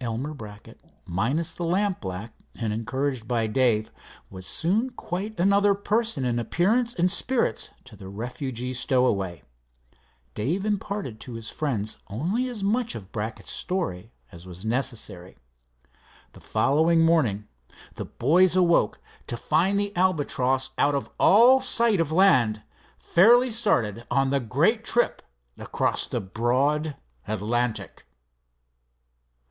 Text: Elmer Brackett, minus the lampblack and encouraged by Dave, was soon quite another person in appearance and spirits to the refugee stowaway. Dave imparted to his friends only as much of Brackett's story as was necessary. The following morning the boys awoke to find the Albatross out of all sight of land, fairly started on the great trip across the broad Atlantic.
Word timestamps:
Elmer 0.00 0.32
Brackett, 0.32 0.80
minus 1.04 1.52
the 1.52 1.62
lampblack 1.62 2.30
and 2.58 2.72
encouraged 2.72 3.28
by 3.28 3.46
Dave, 3.46 3.90
was 4.30 4.46
soon 4.46 4.88
quite 4.88 5.38
another 5.38 5.74
person 5.74 6.24
in 6.24 6.38
appearance 6.38 6.94
and 6.94 7.10
spirits 7.10 7.72
to 7.84 7.94
the 7.94 8.08
refugee 8.08 8.72
stowaway. 8.72 9.42
Dave 10.32 10.64
imparted 10.64 11.20
to 11.20 11.34
his 11.34 11.50
friends 11.50 11.98
only 12.08 12.48
as 12.48 12.64
much 12.64 12.94
of 12.94 13.12
Brackett's 13.12 13.50
story 13.52 14.10
as 14.32 14.46
was 14.46 14.64
necessary. 14.64 15.36
The 16.32 16.40
following 16.40 17.04
morning 17.04 17.46
the 17.96 18.06
boys 18.06 18.56
awoke 18.56 18.98
to 19.26 19.36
find 19.36 19.78
the 19.78 19.94
Albatross 19.94 20.70
out 20.78 20.94
of 20.94 21.10
all 21.20 21.60
sight 21.60 22.00
of 22.00 22.10
land, 22.10 22.62
fairly 22.98 23.50
started 23.50 24.06
on 24.10 24.30
the 24.30 24.40
great 24.40 24.84
trip 24.84 25.20
across 25.58 26.06
the 26.06 26.22
broad 26.22 26.96
Atlantic. 27.28 28.06